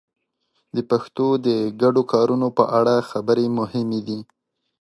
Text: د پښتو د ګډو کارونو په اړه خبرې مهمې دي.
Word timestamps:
د 0.75 0.77
پښتو 0.89 1.25
د 1.45 1.47
ګډو 1.81 2.01
کارونو 2.13 2.47
په 2.57 2.63
اړه 2.79 2.95
خبرې 3.09 3.45
مهمې 3.59 3.99
دي. 4.07 4.19